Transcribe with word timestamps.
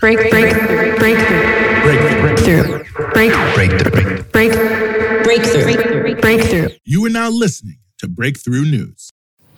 break, 0.00 0.30
break, 0.30 0.54
breakthrough, 0.98 1.48
breakthrough, 1.82 2.84
break, 3.12 3.32
breakthrough, 3.54 4.22
break, 4.30 4.52
breakthrough, 5.24 6.20
breakthrough. 6.20 6.68
You 6.84 7.04
are 7.06 7.10
now 7.10 7.30
listening 7.30 7.78
to 7.98 8.08
Breakthrough 8.08 8.64
News. 8.64 9.12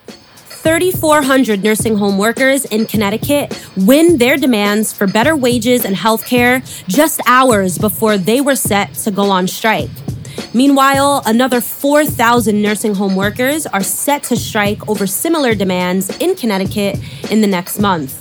3,400 0.07 1.63
nursing 1.63 1.97
home 1.97 2.19
workers 2.19 2.65
in 2.67 2.87
Connecticut 2.87 3.67
win 3.77 4.19
their 4.19 4.37
demands 4.37 4.93
for 4.93 5.07
better 5.07 5.35
wages 5.35 5.85
and 5.85 5.97
health 5.97 6.27
care 6.27 6.63
just 6.87 7.21
hours 7.27 7.79
before 7.79 8.19
they 8.19 8.41
were 8.41 8.57
set 8.57 8.93
to 8.95 9.11
go 9.11 9.31
on 9.31 9.47
strike. 9.49 9.91
Meanwhile, 10.55 11.23
another 11.27 11.61
4,000 11.61 12.61
nursing 12.61 12.95
home 12.95 13.17
workers 13.17 13.67
are 13.67 13.83
set 13.83 14.23
to 14.25 14.37
strike 14.37 14.87
over 14.89 15.07
similar 15.07 15.55
demands 15.55 16.15
in 16.19 16.35
Connecticut 16.35 16.99
in 17.31 17.41
the 17.41 17.47
next 17.47 17.79
month 17.79 18.20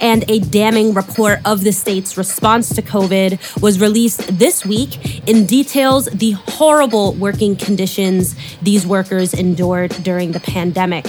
and 0.00 0.28
a 0.30 0.40
damning 0.40 0.94
report 0.94 1.40
of 1.44 1.62
the 1.64 1.72
state's 1.72 2.16
response 2.16 2.74
to 2.74 2.82
COVID 2.82 3.60
was 3.62 3.80
released 3.80 4.38
this 4.38 4.64
week 4.64 5.28
and 5.28 5.46
details 5.46 6.06
the 6.06 6.32
horrible 6.32 7.12
working 7.14 7.56
conditions 7.56 8.34
these 8.60 8.86
workers 8.86 9.34
endured 9.34 9.90
during 10.02 10.32
the 10.32 10.40
pandemic. 10.40 11.06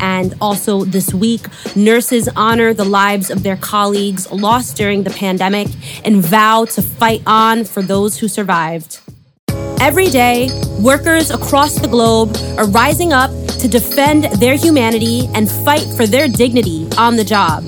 And 0.00 0.34
also 0.40 0.84
this 0.84 1.12
week, 1.12 1.46
nurses 1.76 2.28
honor 2.36 2.72
the 2.72 2.84
lives 2.84 3.30
of 3.30 3.42
their 3.42 3.56
colleagues 3.56 4.30
lost 4.30 4.76
during 4.76 5.02
the 5.02 5.10
pandemic 5.10 5.68
and 6.04 6.16
vow 6.24 6.64
to 6.66 6.82
fight 6.82 7.22
on 7.26 7.64
for 7.64 7.82
those 7.82 8.18
who 8.18 8.28
survived. 8.28 9.00
Every 9.80 10.08
day, 10.10 10.48
workers 10.80 11.30
across 11.30 11.74
the 11.74 11.88
globe 11.88 12.36
are 12.56 12.66
rising 12.66 13.12
up 13.12 13.30
to 13.58 13.68
defend 13.68 14.24
their 14.40 14.54
humanity 14.54 15.28
and 15.34 15.50
fight 15.50 15.86
for 15.96 16.06
their 16.06 16.28
dignity 16.28 16.86
on 16.96 17.16
the 17.16 17.24
job. 17.24 17.64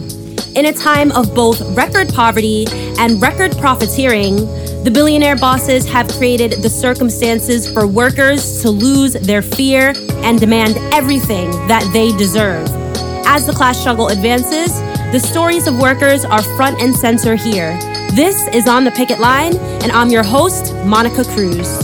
In 0.56 0.66
a 0.66 0.72
time 0.72 1.10
of 1.10 1.34
both 1.34 1.60
record 1.76 2.14
poverty 2.14 2.64
and 3.00 3.20
record 3.20 3.58
profiteering, 3.58 4.36
the 4.84 4.90
billionaire 4.92 5.34
bosses 5.34 5.84
have 5.88 6.06
created 6.12 6.52
the 6.62 6.68
circumstances 6.68 7.68
for 7.68 7.88
workers 7.88 8.62
to 8.62 8.70
lose 8.70 9.14
their 9.14 9.42
fear 9.42 9.92
and 10.22 10.38
demand 10.38 10.76
everything 10.94 11.50
that 11.66 11.82
they 11.92 12.16
deserve. 12.16 12.68
As 13.26 13.46
the 13.46 13.52
class 13.52 13.80
struggle 13.80 14.10
advances, 14.10 14.78
the 15.10 15.18
stories 15.18 15.66
of 15.66 15.76
workers 15.80 16.24
are 16.24 16.42
front 16.56 16.80
and 16.80 16.94
center 16.94 17.34
here. 17.34 17.76
This 18.12 18.46
is 18.54 18.68
On 18.68 18.84
the 18.84 18.92
Picket 18.92 19.18
Line, 19.18 19.56
and 19.82 19.90
I'm 19.90 20.08
your 20.08 20.22
host, 20.22 20.72
Monica 20.84 21.24
Cruz. 21.24 21.82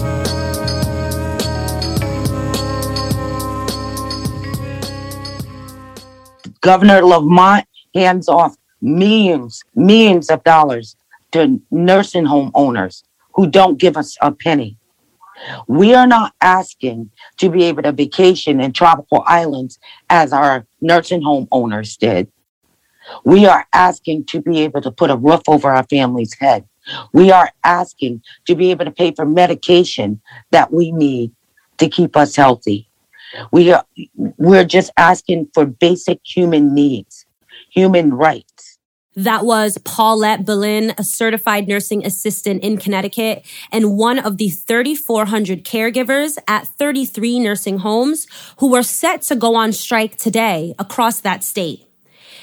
Governor 6.60 7.02
Lamont 7.02 7.66
hands 7.94 8.28
off 8.28 8.56
millions, 8.80 9.62
millions 9.74 10.30
of 10.30 10.42
dollars 10.44 10.96
to 11.32 11.60
nursing 11.70 12.24
home 12.24 12.50
owners 12.54 13.04
who 13.34 13.46
don't 13.46 13.78
give 13.78 13.96
us 13.96 14.16
a 14.20 14.32
penny. 14.32 14.76
We 15.66 15.94
are 15.94 16.06
not 16.06 16.34
asking 16.40 17.10
to 17.38 17.48
be 17.48 17.64
able 17.64 17.82
to 17.82 17.92
vacation 17.92 18.60
in 18.60 18.72
tropical 18.72 19.22
islands 19.26 19.78
as 20.10 20.32
our 20.32 20.66
nursing 20.80 21.22
home 21.22 21.48
owners 21.50 21.96
did. 21.96 22.30
We 23.24 23.46
are 23.46 23.66
asking 23.72 24.26
to 24.26 24.42
be 24.42 24.60
able 24.60 24.82
to 24.82 24.90
put 24.90 25.10
a 25.10 25.16
roof 25.16 25.42
over 25.48 25.70
our 25.70 25.84
family's 25.84 26.34
head. 26.38 26.68
We 27.12 27.30
are 27.30 27.50
asking 27.64 28.22
to 28.46 28.54
be 28.54 28.70
able 28.70 28.84
to 28.84 28.90
pay 28.90 29.12
for 29.12 29.24
medication 29.24 30.20
that 30.50 30.72
we 30.72 30.92
need 30.92 31.32
to 31.78 31.88
keep 31.88 32.16
us 32.16 32.36
healthy. 32.36 32.88
We 33.52 33.72
are 33.72 33.84
we're 34.14 34.64
just 34.64 34.90
asking 34.96 35.50
for 35.54 35.64
basic 35.64 36.20
human 36.24 36.74
needs, 36.74 37.26
human 37.70 38.12
rights. 38.12 38.49
That 39.20 39.44
was 39.44 39.76
Paulette 39.84 40.46
Bellin, 40.46 40.94
a 40.96 41.04
certified 41.04 41.68
nursing 41.68 42.06
assistant 42.06 42.62
in 42.62 42.78
Connecticut 42.78 43.44
and 43.70 43.98
one 43.98 44.18
of 44.18 44.38
the 44.38 44.48
3,400 44.48 45.62
caregivers 45.62 46.38
at 46.48 46.66
33 46.66 47.38
nursing 47.38 47.80
homes 47.80 48.26
who 48.60 48.70
were 48.70 48.82
set 48.82 49.20
to 49.22 49.36
go 49.36 49.56
on 49.56 49.72
strike 49.72 50.16
today 50.16 50.74
across 50.78 51.20
that 51.20 51.44
state. 51.44 51.89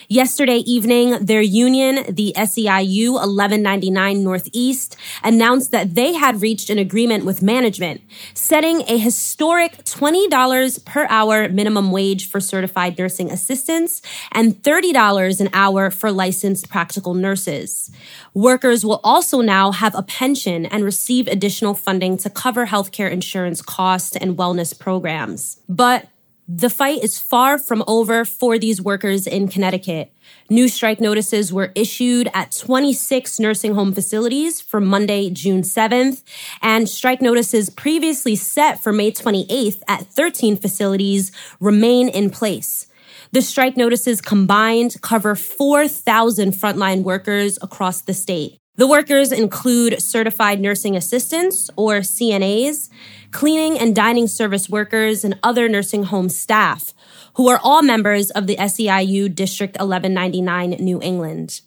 Yesterday 0.09 0.59
evening, 0.59 1.25
their 1.25 1.41
union, 1.41 2.05
the 2.07 2.33
SEIU 2.37 3.11
1199 3.11 4.23
Northeast, 4.23 4.95
announced 5.21 5.71
that 5.71 5.95
they 5.95 6.13
had 6.13 6.41
reached 6.41 6.69
an 6.69 6.77
agreement 6.77 7.25
with 7.25 7.41
management, 7.41 7.99
setting 8.33 8.83
a 8.87 8.97
historic 8.97 9.83
$20 9.83 10.85
per 10.85 11.07
hour 11.09 11.49
minimum 11.49 11.91
wage 11.91 12.29
for 12.29 12.39
certified 12.39 12.97
nursing 12.97 13.29
assistants 13.29 14.01
and 14.31 14.55
$30 14.63 15.41
an 15.41 15.49
hour 15.51 15.91
for 15.91 16.09
licensed 16.09 16.69
practical 16.69 17.13
nurses. 17.13 17.91
Workers 18.33 18.85
will 18.85 19.01
also 19.03 19.41
now 19.41 19.73
have 19.73 19.93
a 19.93 20.03
pension 20.03 20.65
and 20.65 20.85
receive 20.85 21.27
additional 21.27 21.73
funding 21.73 22.15
to 22.15 22.29
cover 22.29 22.67
healthcare 22.67 23.11
insurance 23.11 23.61
costs 23.61 24.15
and 24.15 24.37
wellness 24.37 24.77
programs. 24.77 25.57
But 25.67 26.07
the 26.47 26.69
fight 26.69 27.03
is 27.03 27.19
far 27.19 27.57
from 27.57 27.83
over 27.87 28.23
for 28.23 28.57
these 28.57 28.81
workers 28.81 29.27
in 29.27 29.49
Connecticut. 29.49 30.13
New 30.49 30.69
strike 30.69 31.01
notices 31.01 31.51
were 31.51 31.73
issued 31.75 32.29
at 32.33 32.51
26 32.51 33.39
nursing 33.39 33.75
home 33.75 33.93
facilities 33.93 34.61
for 34.61 34.79
Monday, 34.79 35.29
June 35.29 35.61
7th, 35.61 36.23
and 36.61 36.87
strike 36.87 37.21
notices 37.21 37.69
previously 37.69 38.35
set 38.35 38.81
for 38.81 38.93
May 38.93 39.11
28th 39.11 39.81
at 39.89 40.07
13 40.07 40.55
facilities 40.55 41.33
remain 41.59 42.07
in 42.07 42.29
place. 42.29 42.87
The 43.33 43.41
strike 43.41 43.75
notices 43.75 44.21
combined 44.21 45.01
cover 45.01 45.35
4,000 45.35 46.53
frontline 46.53 47.03
workers 47.03 47.59
across 47.61 48.01
the 48.01 48.13
state. 48.13 48.61
The 48.77 48.87
workers 48.87 49.31
include 49.31 49.99
certified 49.99 50.61
nursing 50.61 50.95
assistants 50.95 51.71
or 51.75 52.01
CNAs, 52.01 52.89
cleaning 53.31 53.79
and 53.79 53.95
dining 53.95 54.27
service 54.27 54.69
workers, 54.69 55.23
and 55.23 55.39
other 55.41 55.67
nursing 55.67 56.03
home 56.03 56.29
staff, 56.29 56.93
who 57.33 57.49
are 57.49 57.59
all 57.63 57.81
members 57.81 58.29
of 58.29 58.45
the 58.45 58.55
SEIU 58.55 59.33
District 59.33 59.73
1199 59.79 60.77
New 60.79 61.01
England. 61.01 61.61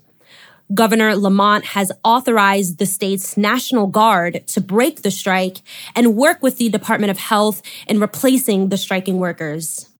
Governor 0.73 1.17
Lamont 1.17 1.65
has 1.65 1.91
authorized 2.05 2.79
the 2.79 2.87
state's 2.87 3.37
National 3.37 3.89
Guard 3.89 4.47
to 4.47 4.61
break 4.61 5.03
the 5.03 5.11
strike 5.11 5.63
and 5.97 6.15
work 6.15 6.41
with 6.45 6.59
the 6.59 6.69
Department 6.69 7.11
of 7.11 7.19
Health 7.19 7.61
in 7.89 7.99
replacing 7.99 8.69
the 8.69 8.77
striking 8.77 9.19
workers. 9.19 9.91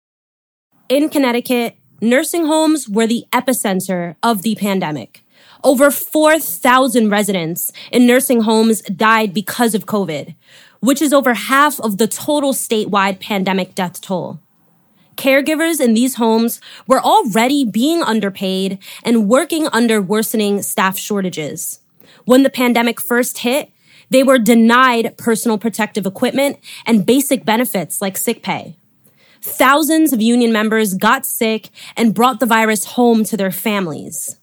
In 0.89 1.09
Connecticut, 1.09 1.77
nursing 2.01 2.47
homes 2.47 2.89
were 2.89 3.09
the 3.09 3.25
epicenter 3.33 4.15
of 4.23 4.43
the 4.43 4.55
pandemic. 4.55 5.25
Over 5.63 5.91
4,000 5.91 7.11
residents 7.11 7.71
in 7.93 8.07
nursing 8.07 8.43
homes 8.43 8.81
died 8.83 9.35
because 9.35 9.75
of 9.75 9.87
COVID, 9.87 10.35
which 10.81 11.03
is 11.03 11.13
over 11.13 11.35
half 11.35 11.79
of 11.81 11.99
the 11.99 12.07
total 12.07 12.53
statewide 12.53 13.21
pandemic 13.21 13.75
death 13.75 14.01
toll. 14.01 14.41
Caregivers 15.17 15.81
in 15.81 15.93
these 15.93 16.15
homes 16.15 16.63
were 16.87 17.01
already 17.01 17.67
being 17.67 18.03
underpaid 18.03 18.79
and 19.03 19.29
working 19.29 19.69
under 19.71 20.01
worsening 20.01 20.63
staff 20.63 20.99
shortages. 20.99 21.81
When 22.25 22.43
the 22.43 22.49
pandemic 22.49 22.99
first 23.01 23.39
hit, 23.39 23.71
they 24.09 24.23
were 24.23 24.39
denied 24.39 25.19
personal 25.19 25.59
protective 25.59 26.07
equipment 26.07 26.59
and 26.87 27.05
basic 27.05 27.45
benefits 27.45 28.01
like 28.01 28.17
sick 28.17 28.43
pay. 28.43 28.77
Thousands 29.43 30.15
of 30.15 30.23
union 30.23 30.53
members 30.53 30.95
got 30.95 31.27
sick 31.27 31.69
and 31.99 32.15
brought 32.15 32.41
the 32.41 32.47
virus 32.47 32.85
home 32.85 33.23
to 33.25 33.37
their 33.37 33.53
families. 33.53 34.40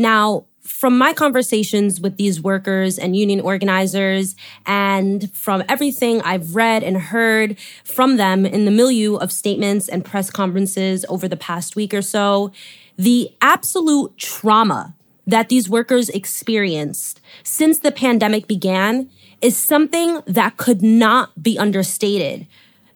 Now, 0.00 0.46
from 0.62 0.96
my 0.96 1.12
conversations 1.12 2.00
with 2.00 2.16
these 2.16 2.40
workers 2.40 2.98
and 2.98 3.14
union 3.14 3.38
organizers, 3.38 4.34
and 4.64 5.30
from 5.34 5.62
everything 5.68 6.22
I've 6.22 6.56
read 6.56 6.82
and 6.82 6.96
heard 6.96 7.58
from 7.84 8.16
them 8.16 8.46
in 8.46 8.64
the 8.64 8.70
milieu 8.70 9.16
of 9.16 9.30
statements 9.30 9.90
and 9.90 10.02
press 10.02 10.30
conferences 10.30 11.04
over 11.10 11.28
the 11.28 11.36
past 11.36 11.76
week 11.76 11.92
or 11.92 12.00
so, 12.00 12.50
the 12.96 13.30
absolute 13.42 14.16
trauma 14.16 14.94
that 15.26 15.50
these 15.50 15.68
workers 15.68 16.08
experienced 16.08 17.20
since 17.42 17.80
the 17.80 17.92
pandemic 17.92 18.46
began 18.46 19.10
is 19.42 19.54
something 19.54 20.22
that 20.26 20.56
could 20.56 20.80
not 20.80 21.42
be 21.42 21.58
understated, 21.58 22.46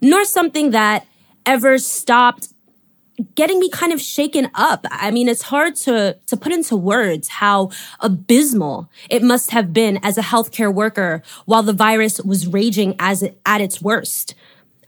nor 0.00 0.24
something 0.24 0.70
that 0.70 1.06
ever 1.44 1.76
stopped 1.76 2.53
getting 3.34 3.58
me 3.58 3.68
kind 3.68 3.92
of 3.92 4.00
shaken 4.00 4.50
up. 4.54 4.86
I 4.90 5.10
mean, 5.10 5.28
it's 5.28 5.42
hard 5.42 5.76
to, 5.76 6.18
to 6.26 6.36
put 6.36 6.52
into 6.52 6.76
words 6.76 7.28
how 7.28 7.70
abysmal 8.00 8.90
it 9.08 9.22
must 9.22 9.50
have 9.52 9.72
been 9.72 9.98
as 10.02 10.18
a 10.18 10.22
healthcare 10.22 10.72
worker 10.72 11.22
while 11.44 11.62
the 11.62 11.72
virus 11.72 12.20
was 12.20 12.46
raging 12.46 12.96
as 12.98 13.22
it, 13.22 13.40
at 13.46 13.60
its 13.60 13.80
worst. 13.80 14.34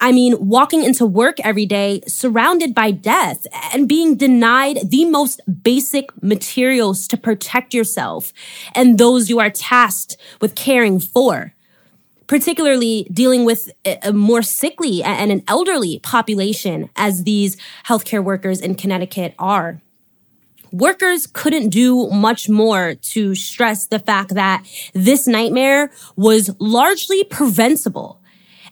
I 0.01 0.13
mean, 0.13 0.49
walking 0.49 0.85
into 0.85 1.07
work 1.07 1.39
every 1.41 1.67
day 1.67 2.03
surrounded 2.07 2.75
by 2.75 2.91
death 2.91 3.47
and 3.73 3.89
being 3.89 4.17
denied 4.17 4.91
the 4.91 5.07
most 5.07 5.41
basic 5.63 6.11
materials 6.23 7.09
to 7.09 7.17
protect 7.17 7.73
yourself 7.73 8.33
and 8.75 8.99
those 8.99 9.31
you 9.31 9.41
are 9.41 9.51
tasked 9.51 10.17
with 10.41 10.55
caring 10.55 11.01
for 11.01 11.55
particularly 12.27 13.09
dealing 13.13 13.45
with 13.45 13.71
a 14.03 14.13
more 14.13 14.43
sickly 14.43 15.03
and 15.03 15.31
an 15.31 15.43
elderly 15.49 16.01
population 16.01 16.91
as 16.97 17.25
these 17.25 17.57
healthcare 17.87 18.23
workers 18.23 18.61
in 18.61 18.75
Connecticut 18.75 19.35
are. 19.39 19.81
workers 20.73 21.27
couldn't 21.27 21.71
do 21.71 22.09
much 22.11 22.49
more 22.49 22.95
to 22.97 23.35
stress 23.35 23.87
the 23.87 23.99
fact 23.99 24.35
that 24.35 24.65
this 24.93 25.27
nightmare 25.27 25.91
was 26.17 26.51
largely 26.59 27.25
preventable 27.25 28.21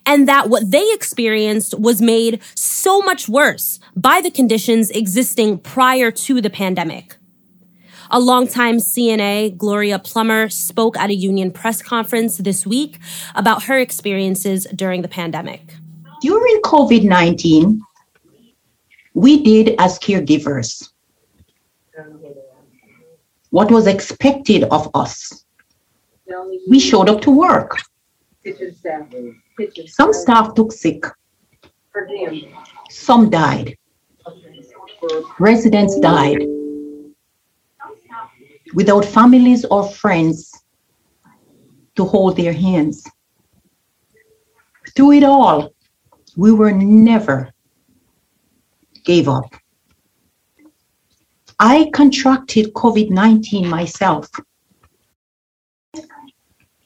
and 0.07 0.29
that 0.29 0.51
what 0.51 0.71
they 0.71 0.93
experienced 0.93 1.79
was 1.79 2.03
made 2.03 2.41
so 2.55 3.01
much 3.01 3.29
worse 3.29 3.81
by 3.97 4.21
the 4.21 4.31
conditions 4.31 4.91
existing 4.91 5.59
prior 5.59 6.11
to 6.11 6.41
the 6.41 6.51
pandemic. 6.51 7.17
A 8.15 8.21
longtime 8.21 8.77
CNA, 8.77 9.57
Gloria 9.57 9.99
Plummer, 9.99 10.49
spoke 10.49 10.97
at 10.97 11.11
a 11.11 11.15
union 11.15 11.51
press 11.51 11.83
conference 11.83 12.37
this 12.37 12.65
week 12.65 13.01
about 13.35 13.65
her 13.65 13.77
experiences 13.77 14.69
during 14.73 15.03
the 15.03 15.09
pandemic. 15.09 15.75
During 16.23 16.61
COVID 16.63 17.03
19, 17.03 17.83
we 19.15 19.43
did 19.43 19.75
as 19.81 19.99
caregivers 19.99 20.91
what 23.51 23.73
was 23.73 23.89
expected 23.89 24.63
of 24.71 24.89
us. 24.95 25.45
We 26.69 26.79
showed 26.79 27.09
up 27.09 27.21
to 27.23 27.33
work. 27.33 27.81
Some 29.87 30.13
staff 30.13 30.55
took 30.55 30.71
sick. 30.71 31.05
Some 32.91 33.29
died. 33.29 33.77
Residents 35.41 35.99
died 35.99 36.47
without 38.75 39.05
families 39.05 39.65
or 39.65 39.89
friends 39.89 40.53
to 41.97 42.05
hold 42.05 42.37
their 42.37 42.53
hands. 42.53 43.05
Through 44.95 45.13
it 45.13 45.25
all, 45.25 45.71
we 46.37 46.53
were 46.53 46.73
never 46.73 47.53
gave 49.05 49.29
up. 49.29 49.55
I 51.59 51.91
contracted 51.95 52.75
COVID 52.75 53.11
19 53.11 53.69
myself. 53.69 54.29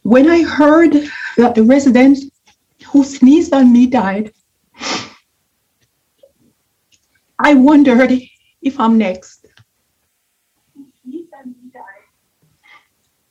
When 0.03 0.29
I 0.29 0.43
heard 0.43 0.93
that 1.37 1.55
the 1.55 1.63
resident 1.63 2.19
who 2.87 3.05
sneezed 3.05 3.53
on 3.53 3.73
me 3.73 3.87
died, 3.87 4.33
I 7.39 7.55
wondered 7.55 8.21
if 8.63 8.79
I'm 8.81 8.99
next. 8.99 9.38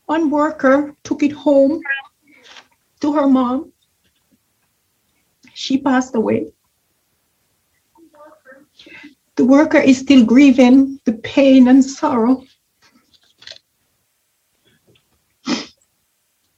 One 0.07 0.29
worker 0.29 0.95
took 1.03 1.21
it 1.21 1.33
home 1.33 1.81
to 3.01 3.13
her 3.13 3.27
mom. 3.27 3.73
She 5.53 5.77
passed 5.77 6.15
away. 6.15 6.47
The 9.35 9.43
worker 9.43 9.79
is 9.79 9.99
still 9.99 10.25
grieving 10.25 11.01
the 11.03 11.13
pain 11.13 11.67
and 11.67 11.83
sorrow 11.83 12.43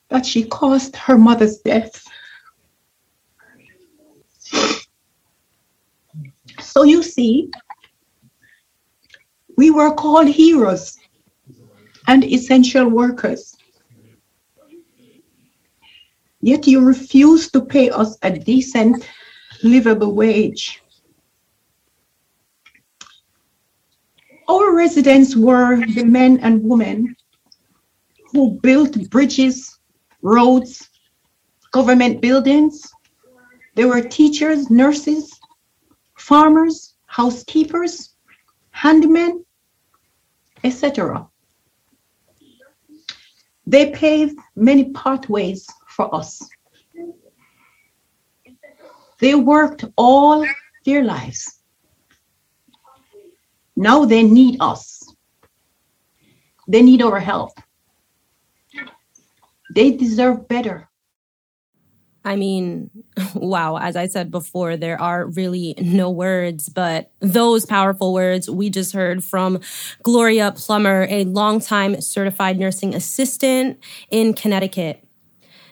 that 0.09 0.27
she 0.27 0.43
caused 0.43 0.95
her 0.95 1.17
mother's 1.17 1.57
death. 1.57 2.03
So 6.61 6.83
you 6.83 7.01
see, 7.01 7.49
we 9.57 9.71
were 9.71 9.93
called 9.95 10.27
heroes 10.27 10.99
and 12.09 12.23
essential 12.23 12.89
workers. 12.89 13.55
Yet 16.41 16.65
you 16.65 16.79
refuse 16.81 17.51
to 17.51 17.61
pay 17.61 17.91
us 17.91 18.17
a 18.23 18.31
decent, 18.31 19.07
livable 19.63 20.15
wage. 20.15 20.81
Our 24.47 24.73
residents 24.75 25.35
were 25.35 25.85
the 25.85 26.03
men 26.03 26.39
and 26.39 26.63
women 26.63 27.15
who 28.31 28.59
built 28.63 28.97
bridges, 29.11 29.77
roads, 30.23 30.89
government 31.71 32.21
buildings. 32.21 32.91
They 33.75 33.85
were 33.85 34.01
teachers, 34.01 34.71
nurses, 34.71 35.39
farmers, 36.17 36.95
housekeepers, 37.05 38.15
handymen, 38.73 39.45
etc. 40.63 41.29
They 43.69 43.91
paved 43.91 44.35
many 44.55 44.89
pathways 44.93 45.67
for 45.85 46.13
us. 46.13 46.41
They 49.19 49.35
worked 49.35 49.85
all 49.95 50.43
their 50.85 51.03
lives. 51.03 51.61
Now 53.75 54.05
they 54.05 54.23
need 54.23 54.57
us. 54.59 55.03
They 56.67 56.81
need 56.81 57.03
our 57.03 57.19
help. 57.19 57.51
They 59.75 59.91
deserve 59.91 60.47
better. 60.47 60.88
I 62.25 62.35
mean, 62.35 62.89
wow, 63.33 63.77
as 63.77 63.95
I 63.95 64.07
said 64.07 64.31
before, 64.31 64.77
there 64.77 64.99
are 65.01 65.27
really 65.27 65.75
no 65.79 66.09
words, 66.09 66.69
but 66.69 67.11
those 67.19 67.65
powerful 67.65 68.13
words 68.13 68.49
we 68.49 68.69
just 68.69 68.93
heard 68.93 69.23
from 69.23 69.59
Gloria 70.03 70.51
Plummer, 70.51 71.07
a 71.09 71.23
longtime 71.25 72.01
certified 72.01 72.59
nursing 72.59 72.93
assistant 72.93 73.79
in 74.09 74.33
Connecticut. 74.33 75.03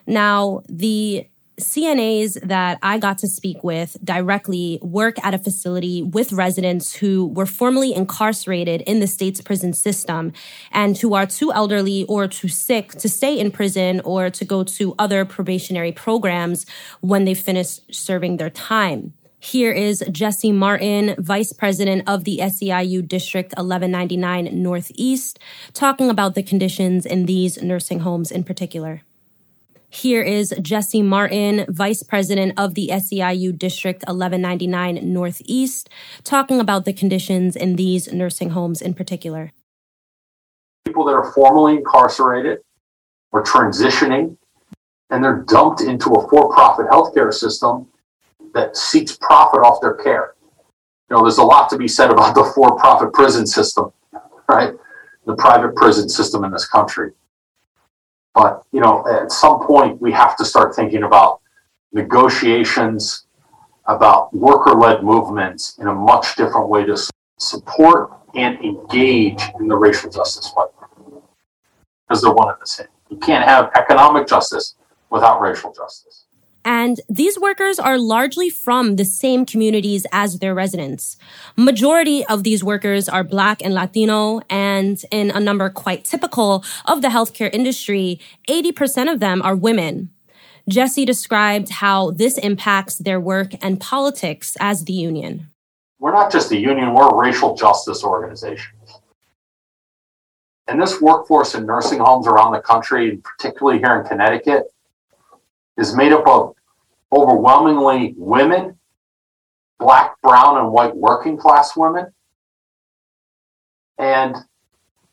Now, 0.06 0.62
the 0.70 1.28
CNAs 1.60 2.40
that 2.48 2.78
I 2.84 3.00
got 3.00 3.18
to 3.20 3.28
speak 3.28 3.64
with 3.64 3.98
directly 4.04 4.78
work 4.84 5.16
at 5.26 5.34
a 5.34 5.40
facility 5.40 6.04
with 6.04 6.32
residents 6.32 6.96
who 6.96 7.28
were 7.28 7.48
formerly 7.48 7.96
incarcerated 7.96 8.82
in 8.82 9.00
the 9.00 9.08
state's 9.08 9.42
prison 9.42 9.74
system 9.74 10.34
and 10.72 10.96
who 10.98 11.16
are 11.16 11.26
too 11.26 11.52
elderly 11.52 12.06
or 12.06 12.28
too 12.28 12.48
sick 12.48 12.92
to 12.94 13.10
stay 13.10 13.40
in 13.40 13.50
prison 13.50 14.02
or 14.02 14.30
to 14.30 14.46
go 14.46 14.64
to 14.64 14.94
other 15.00 15.26
probationary 15.26 15.92
programs 15.92 16.68
when 17.02 17.26
they 17.26 17.34
finish 17.34 17.80
serving 17.92 18.38
their 18.38 18.52
time. 18.52 19.14
Here 19.40 19.72
is 19.72 20.04
Jesse 20.12 20.52
Martin, 20.52 21.16
Vice 21.18 21.54
President 21.54 22.08
of 22.08 22.24
the 22.24 22.40
SEIU 22.40 23.08
District 23.08 23.50
1199 23.58 24.62
Northeast, 24.62 25.40
talking 25.74 26.10
about 26.10 26.36
the 26.36 26.44
conditions 26.44 27.06
in 27.06 27.26
these 27.26 27.62
nursing 27.62 28.02
homes 28.02 28.32
in 28.32 28.44
particular. 28.44 29.02
Here 29.90 30.22
is 30.22 30.54
Jesse 30.62 31.02
Martin, 31.02 31.66
Vice 31.70 32.04
President 32.04 32.54
of 32.58 32.76
the 32.76 32.90
SEIU 32.92 33.58
District 33.58 34.02
1199 34.02 35.14
Northeast, 35.14 35.90
talking 36.26 36.60
about 36.60 36.84
the 36.84 36.92
conditions 36.92 37.56
in 37.56 37.78
these 37.78 38.12
nursing 38.12 38.50
homes 38.50 38.82
in 38.82 38.94
particular. 38.94 39.54
People 40.86 41.06
that 41.06 41.14
are 41.14 41.32
formerly 41.32 41.78
incarcerated 41.78 42.60
or 43.32 43.44
transitioning, 43.44 44.36
and 45.10 45.24
they're 45.24 45.46
dumped 45.48 45.80
into 45.80 46.10
a 46.16 46.28
for 46.30 46.54
profit 46.54 46.88
healthcare 46.88 47.34
system 47.34 47.88
that 48.54 48.76
seeks 48.76 49.16
profit 49.16 49.62
off 49.62 49.80
their 49.80 49.94
care. 49.94 50.36
You 51.10 51.16
know, 51.16 51.22
there's 51.22 51.38
a 51.38 51.44
lot 51.44 51.70
to 51.70 51.78
be 51.78 51.88
said 51.88 52.12
about 52.12 52.36
the 52.36 52.44
for 52.54 52.78
profit 52.78 53.14
prison 53.14 53.48
system, 53.48 53.94
right? 54.50 54.74
The 55.26 55.36
private 55.36 55.76
prison 55.78 56.10
system 56.10 56.44
in 56.44 56.52
this 56.52 56.68
country. 56.68 57.12
But 58.38 58.62
you 58.72 58.82
know, 58.82 59.04
at 59.08 59.32
some 59.32 59.66
point, 59.66 60.00
we 60.00 60.12
have 60.12 60.38
to 60.38 60.46
start 60.46 60.76
thinking 60.76 61.02
about 61.02 61.42
negotiations, 61.92 63.26
about 63.86 64.32
worker-led 64.32 65.04
movements 65.04 65.76
in 65.80 65.88
a 65.88 65.94
much 65.94 66.36
different 66.36 66.70
way 66.70 66.86
to 66.86 66.96
support 67.40 68.12
and 68.36 68.64
engage 68.64 69.42
in 69.60 69.68
the 69.68 69.76
racial 69.76 70.12
justice 70.12 70.52
fight 70.52 70.68
because 72.08 72.22
they're 72.22 72.32
one 72.32 72.50
and 72.50 72.62
the 72.62 72.68
same. 72.68 72.88
You 73.10 73.18
can't 73.18 73.44
have 73.44 73.72
economic 73.76 74.28
justice 74.28 74.76
without 75.10 75.42
racial 75.42 75.74
justice. 75.74 76.27
And 76.68 77.00
these 77.08 77.40
workers 77.40 77.80
are 77.80 77.98
largely 77.98 78.50
from 78.50 78.98
the 78.98 79.06
same 79.06 79.46
communities 79.46 80.06
as 80.12 80.40
their 80.40 80.54
residents. 80.54 81.16
Majority 81.56 82.26
of 82.26 82.44
these 82.44 82.62
workers 82.62 83.08
are 83.08 83.24
Black 83.24 83.64
and 83.64 83.74
Latino, 83.74 84.42
and 84.50 85.02
in 85.10 85.32
a 85.32 85.40
number 85.40 85.70
quite 85.70 86.04
typical 86.04 86.66
of 86.84 87.02
the 87.02 87.08
healthcare 87.08 87.50
industry, 87.54 88.20
80% 88.50 89.10
of 89.10 89.22
them 89.22 89.42
are 89.44 89.56
women. 89.56 90.10
Jesse 90.68 91.06
described 91.06 91.70
how 91.70 92.12
this 92.12 92.38
impacts 92.38 92.98
their 92.98 93.22
work 93.22 93.54
and 93.62 93.80
politics 93.80 94.58
as 94.60 94.84
the 94.84 94.92
union. 94.92 95.48
We're 96.00 96.12
not 96.12 96.34
just 96.34 96.52
a 96.52 96.58
union, 96.60 96.94
we're 96.94 97.08
a 97.08 97.16
racial 97.16 97.56
justice 97.56 98.04
organization. 98.04 98.74
And 100.68 100.82
this 100.82 101.00
workforce 101.00 101.56
in 101.56 101.66
nursing 101.66 102.00
homes 102.00 102.28
around 102.28 102.52
the 102.52 102.60
country, 102.60 103.22
particularly 103.24 103.80
here 103.80 103.96
in 103.96 104.06
Connecticut, 104.06 104.66
is 105.78 105.96
made 105.96 106.12
up 106.12 106.28
of 106.28 106.57
overwhelmingly 107.12 108.14
women, 108.18 108.78
black, 109.80 110.20
brown, 110.22 110.58
and 110.58 110.72
white 110.72 110.96
working 110.96 111.38
class 111.38 111.76
women. 111.76 112.12
And 113.98 114.36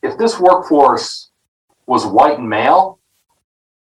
if 0.02 0.18
this 0.18 0.38
workforce 0.38 1.30
was 1.86 2.06
white 2.06 2.38
and 2.38 2.48
male, 2.48 2.98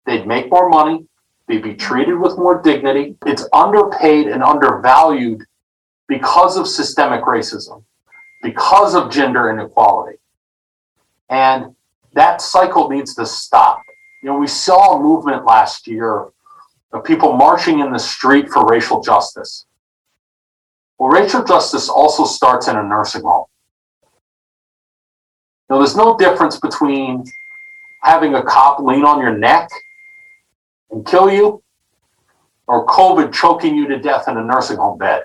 they'd 0.06 0.28
make 0.28 0.50
more 0.52 0.70
money, 0.70 1.06
they'd 1.48 1.64
be 1.64 1.76
treated 1.76 2.20
with 2.20 2.38
more 2.38 2.62
dignity. 2.62 3.16
It's 3.26 3.48
underpaid 3.54 4.28
and 4.28 4.44
undervalued 4.44 5.44
because 6.08 6.58
of 6.58 6.68
systemic 6.68 7.24
racism, 7.24 7.84
because 8.42 8.94
of 8.96 9.12
gender 9.12 9.50
inequality. 9.50 10.18
And 11.30 11.76
that 12.14 12.42
cycle 12.42 12.90
needs 12.90 13.16
to 13.16 13.26
stop. 13.26 13.82
You 14.22 14.30
know, 14.30 14.38
we 14.38 14.48
saw 14.48 14.98
a 14.98 15.02
movement 15.02 15.46
last 15.46 15.88
year 15.88 16.28
of 16.94 17.04
people 17.04 17.34
marching 17.34 17.80
in 17.80 17.92
the 17.92 18.00
street 18.00 18.50
for 18.50 18.66
racial 18.66 19.02
justice. 19.02 19.66
Well, 21.00 21.10
racial 21.10 21.44
justice 21.44 21.90
also 21.90 22.24
starts 22.24 22.68
in 22.68 22.78
a 22.78 22.84
nursing 22.84 23.24
home. 23.24 23.46
Now, 25.70 25.80
there's 25.80 25.96
no 25.96 26.16
difference 26.16 26.60
between 26.60 27.24
having 28.04 28.36
a 28.36 28.44
cop 28.44 28.80
lean 28.80 29.04
on 29.06 29.20
your 29.20 29.36
neck 29.36 29.70
and 30.92 31.06
kill 31.06 31.32
you 31.32 31.64
or 32.68 32.86
COVID 32.86 33.34
choking 33.34 33.76
you 33.76 33.88
to 33.88 33.98
death 33.98 34.28
in 34.28 34.38
a 34.38 34.44
nursing 34.44 34.78
home 34.78 34.98
bed. 34.98 35.24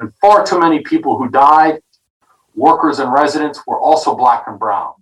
And 0.00 0.12
far 0.20 0.46
too 0.46 0.60
many 0.60 0.80
people 0.80 1.18
who 1.18 1.28
died, 1.28 1.80
workers 2.54 3.00
and 3.00 3.12
residents, 3.12 3.60
were 3.66 3.78
also 3.78 4.14
black 4.14 4.44
and 4.46 4.58
brown. 4.58 4.92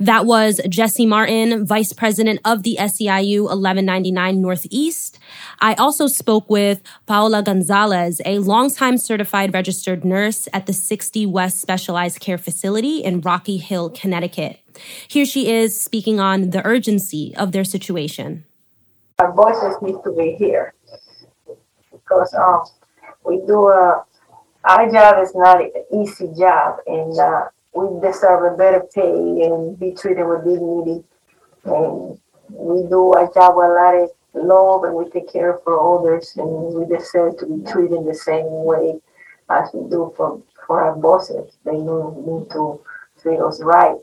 That 0.00 0.24
was 0.24 0.62
Jesse 0.66 1.04
Martin, 1.04 1.66
Vice 1.66 1.92
President 1.92 2.40
of 2.42 2.62
the 2.62 2.78
SEIU 2.80 3.42
1199 3.42 4.40
Northeast. 4.40 5.18
I 5.58 5.74
also 5.74 6.06
spoke 6.06 6.48
with 6.48 6.80
Paola 7.04 7.42
Gonzalez, 7.42 8.22
a 8.24 8.38
longtime 8.38 8.96
certified 8.96 9.52
registered 9.52 10.02
nurse 10.02 10.48
at 10.54 10.64
the 10.64 10.72
60 10.72 11.26
West 11.26 11.60
Specialized 11.60 12.18
Care 12.18 12.38
Facility 12.38 13.04
in 13.04 13.20
Rocky 13.20 13.58
Hill, 13.58 13.90
Connecticut. 13.90 14.60
Here 15.06 15.26
she 15.26 15.50
is 15.50 15.78
speaking 15.78 16.18
on 16.18 16.48
the 16.48 16.66
urgency 16.66 17.34
of 17.36 17.52
their 17.52 17.64
situation. 17.64 18.46
Our 19.18 19.34
voices 19.34 19.82
need 19.82 19.96
to 20.02 20.12
be 20.16 20.34
here 20.38 20.72
because 21.92 22.32
um, 22.32 22.62
we 23.26 23.36
do 23.46 23.68
a, 23.68 24.02
our 24.64 24.90
job 24.90 25.22
is 25.22 25.34
not 25.34 25.60
an 25.60 25.70
easy 25.92 26.28
job 26.38 26.78
and 26.86 27.18
uh, 27.18 27.48
we 27.74 28.00
deserve 28.00 28.52
a 28.52 28.56
better 28.56 28.82
pay 28.94 29.02
and 29.02 29.78
be 29.78 29.92
treated 29.92 30.26
with 30.26 30.44
dignity. 30.44 31.04
And 31.64 32.18
we 32.50 32.88
do 32.88 33.12
our 33.12 33.32
job 33.32 33.56
with 33.56 33.66
a 33.66 33.74
lot 33.74 33.94
of 33.94 34.10
love 34.34 34.84
and 34.84 34.94
we 34.94 35.08
take 35.10 35.32
care 35.32 35.58
for 35.64 35.98
others 35.98 36.34
and 36.36 36.48
we 36.48 36.84
deserve 36.86 37.38
to 37.38 37.46
be 37.46 37.70
treated 37.70 38.06
the 38.06 38.14
same 38.14 38.46
way 38.64 39.00
as 39.50 39.70
we 39.72 39.88
do 39.88 40.12
for, 40.16 40.42
for 40.66 40.82
our 40.82 40.96
bosses. 40.96 41.56
They 41.64 41.76
need 41.76 42.50
to 42.50 42.80
treat 43.20 43.40
us 43.40 43.62
right. 43.62 43.96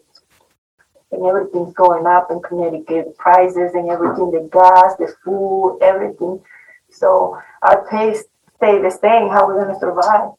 And 1.12 1.26
everything's 1.26 1.74
going 1.74 2.06
up 2.06 2.30
in 2.32 2.42
Connecticut, 2.42 3.18
prices 3.18 3.74
and 3.74 3.90
everything, 3.90 4.32
the 4.32 4.50
gas, 4.52 4.96
the 4.98 5.14
food, 5.24 5.80
everything. 5.82 6.42
So 6.90 7.40
our 7.62 7.88
pay 7.90 8.14
stay 8.14 8.82
the 8.82 8.92
same. 8.92 9.30
How 9.30 9.48
are 9.48 9.56
we 9.56 9.62
going 9.62 9.74
to 9.74 9.80
survive? 9.80 10.32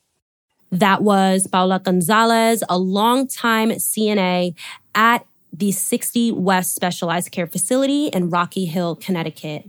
That 0.70 1.02
was 1.02 1.46
Paula 1.46 1.80
Gonzalez, 1.80 2.62
a 2.68 2.78
longtime 2.78 3.70
CNA 3.70 4.54
at 4.94 5.26
the 5.52 5.72
60 5.72 6.32
West 6.32 6.74
Specialized 6.74 7.30
Care 7.30 7.46
Facility 7.46 8.08
in 8.08 8.30
Rocky 8.30 8.66
Hill, 8.66 8.96
Connecticut. 8.96 9.68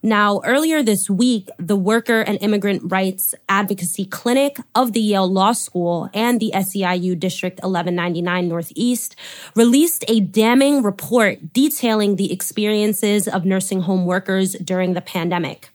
Now, 0.00 0.40
earlier 0.44 0.82
this 0.82 1.10
week, 1.10 1.48
the 1.58 1.74
Worker 1.74 2.20
and 2.20 2.38
Immigrant 2.40 2.82
Rights 2.84 3.34
Advocacy 3.48 4.04
Clinic 4.04 4.58
of 4.74 4.92
the 4.92 5.00
Yale 5.00 5.26
Law 5.26 5.52
School 5.52 6.08
and 6.14 6.38
the 6.38 6.52
SEIU 6.54 7.18
District 7.18 7.56
1199 7.56 8.48
Northeast 8.48 9.16
released 9.56 10.04
a 10.06 10.20
damning 10.20 10.84
report 10.84 11.52
detailing 11.52 12.14
the 12.14 12.32
experiences 12.32 13.26
of 13.26 13.44
nursing 13.44 13.80
home 13.80 14.06
workers 14.06 14.52
during 14.52 14.94
the 14.94 15.00
pandemic. 15.00 15.70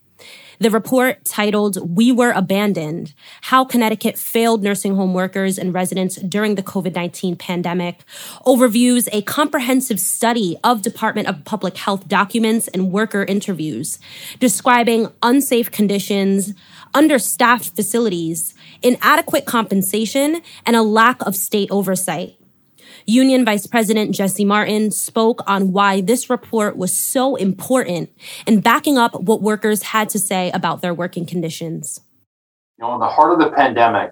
The 0.60 0.70
report 0.70 1.26
titled 1.26 1.96
We 1.96 2.12
Were 2.12 2.32
Abandoned 2.32 3.14
How 3.42 3.66
Connecticut 3.66 4.18
Failed 4.18 4.64
Nursing 4.64 4.96
Home 4.96 5.14
Workers 5.14 5.58
and 5.58 5.74
Residents 5.74 6.16
During 6.18 6.56
the 6.56 6.64
COVID 6.64 6.94
19 6.94 7.36
Pandemic 7.36 8.04
overviews 8.46 9.08
a 9.12 9.24
comprehensive 9.24 10.00
study 10.00 10.58
of 10.64 10.82
Department 10.82 11.28
of 11.28 11.44
Public 11.44 11.78
Health 11.78 12.08
documents 12.08 12.68
and 12.68 12.92
worker 12.92 13.24
interviews, 13.24 14.00
describing 14.40 15.08
unsafe 15.24 15.72
conditions, 15.72 16.54
understaffed 16.94 17.76
facilities, 17.76 18.54
inadequate 18.82 19.46
compensation, 19.46 20.42
and 20.66 20.76
a 20.76 20.84
lack 20.84 21.22
of 21.26 21.36
state 21.36 21.70
oversight. 21.72 22.38
Union 23.06 23.46
Vice 23.46 23.68
President 23.68 24.14
Jesse 24.14 24.46
Martin 24.46 24.92
spoke 24.92 25.42
on 25.48 25.72
why 25.72 26.02
this 26.02 26.30
report 26.30 26.78
was 26.78 26.96
so 26.96 27.36
important 27.36 28.10
in 28.48 28.62
backing 28.62 28.98
up 28.98 29.20
what 29.22 29.42
workers 29.42 29.84
had 29.84 30.10
to 30.10 30.20
say 30.20 30.52
about 30.52 30.82
their 30.82 30.94
working 30.94 31.26
conditions. 31.26 32.00
You 32.78 32.86
know, 32.86 32.94
in 32.96 33.00
the 33.00 33.08
heart 33.08 33.34
of 33.34 33.40
the 33.40 33.56
pandemic, 33.56 34.12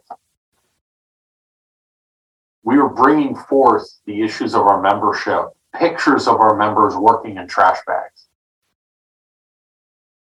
we 2.64 2.78
were 2.78 2.90
bringing 2.90 3.36
forth 3.36 3.88
the 4.06 4.22
issues 4.22 4.54
of 4.54 4.62
our 4.62 4.82
membership, 4.82 5.46
pictures 5.78 6.28
of 6.28 6.40
our 6.40 6.56
members 6.56 6.96
working 6.96 7.38
in 7.38 7.48
trash 7.48 7.80
bags. 7.88 8.28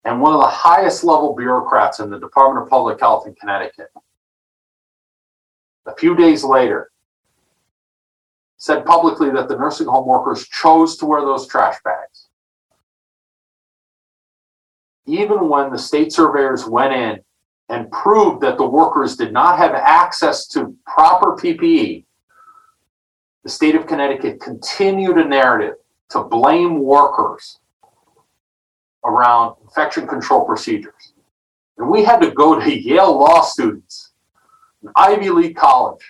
And 0.05 0.21
one 0.21 0.33
of 0.33 0.39
the 0.39 0.47
highest 0.47 1.03
level 1.03 1.35
bureaucrats 1.35 1.99
in 1.99 2.09
the 2.09 2.19
Department 2.19 2.63
of 2.63 2.69
Public 2.69 2.99
Health 2.99 3.27
in 3.27 3.35
Connecticut, 3.35 3.89
a 5.85 5.95
few 5.95 6.15
days 6.15 6.43
later, 6.43 6.91
said 8.59 8.85
publicly 8.85 9.29
that 9.31 9.47
the 9.47 9.57
nursing 9.57 9.87
home 9.87 10.05
workers 10.05 10.47
chose 10.47 10.97
to 10.97 11.05
wear 11.05 11.21
those 11.21 11.47
trash 11.47 11.77
bags. 11.83 12.27
Even 15.07 15.47
when 15.47 15.71
the 15.71 15.77
state 15.77 16.11
surveyors 16.11 16.65
went 16.65 16.93
in 16.93 17.19
and 17.69 17.89
proved 17.91 18.41
that 18.41 18.57
the 18.57 18.67
workers 18.67 19.15
did 19.15 19.31
not 19.31 19.57
have 19.57 19.73
access 19.73 20.45
to 20.49 20.75
proper 20.85 21.37
PPE, 21.37 22.03
the 23.43 23.49
state 23.49 23.75
of 23.75 23.87
Connecticut 23.87 24.41
continued 24.41 25.17
a 25.17 25.25
narrative 25.25 25.75
to 26.09 26.23
blame 26.23 26.81
workers 26.81 27.59
around 29.05 29.55
infection 29.63 30.05
control 30.05 30.43
procedures. 30.43 31.13
And 31.77 31.89
we 31.89 32.03
had 32.03 32.19
to 32.19 32.31
go 32.31 32.59
to 32.59 32.79
Yale 32.87 33.17
law 33.17 33.41
students, 33.41 34.11
an 34.83 34.89
Ivy 34.97 35.29
League 35.29 35.55
college, 35.55 36.03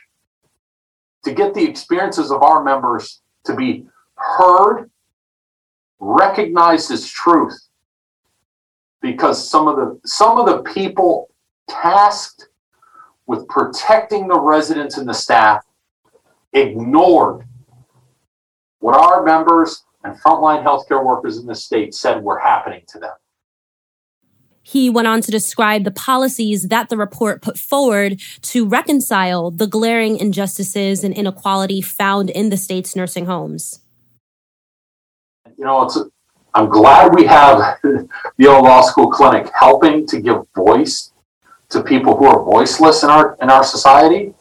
to 1.23 1.33
get 1.33 1.53
the 1.53 1.63
experiences 1.63 2.31
of 2.31 2.43
our 2.43 2.63
members 2.63 3.21
to 3.45 3.55
be 3.55 3.85
heard, 4.15 4.89
recognized 5.99 6.91
as 6.91 7.09
truth. 7.09 7.57
Because 9.01 9.49
some 9.49 9.67
of 9.67 9.77
the 9.77 9.99
some 10.05 10.37
of 10.37 10.45
the 10.45 10.61
people 10.71 11.29
tasked 11.69 12.49
with 13.27 13.47
protecting 13.47 14.27
the 14.27 14.39
residents 14.39 14.97
and 14.97 15.07
the 15.07 15.13
staff 15.13 15.63
ignored 16.51 17.45
what 18.79 18.95
our 18.95 19.23
members 19.23 19.83
and 20.03 20.19
frontline 20.19 20.63
healthcare 20.63 21.05
workers 21.05 21.37
in 21.37 21.45
the 21.45 21.55
state 21.55 21.93
said 21.93 22.23
were 22.23 22.39
happening 22.39 22.81
to 22.87 22.99
them. 22.99 23.13
He 24.69 24.87
went 24.87 25.07
on 25.07 25.21
to 25.21 25.31
describe 25.31 25.83
the 25.83 25.89
policies 25.89 26.67
that 26.67 26.89
the 26.89 26.97
report 26.97 27.41
put 27.41 27.57
forward 27.57 28.21
to 28.43 28.67
reconcile 28.67 29.49
the 29.49 29.65
glaring 29.65 30.17
injustices 30.17 31.03
and 31.03 31.11
inequality 31.11 31.81
found 31.81 32.29
in 32.29 32.51
the 32.51 32.55
state's 32.55 32.95
nursing 32.95 33.25
homes. 33.25 33.79
You 35.57 35.65
know, 35.65 35.85
it's, 35.85 35.97
I'm 36.53 36.69
glad 36.69 37.15
we 37.15 37.25
have 37.25 37.79
the 37.83 38.07
Yale 38.37 38.61
Law 38.61 38.81
School 38.81 39.09
Clinic 39.09 39.49
helping 39.59 40.05
to 40.05 40.21
give 40.21 40.43
voice 40.55 41.13
to 41.69 41.81
people 41.81 42.15
who 42.15 42.27
are 42.27 42.43
voiceless 42.43 43.01
in 43.01 43.09
our 43.09 43.35
in 43.41 43.49
our 43.49 43.63
society. 43.63 44.35